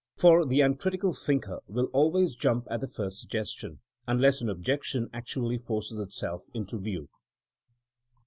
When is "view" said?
6.79-7.07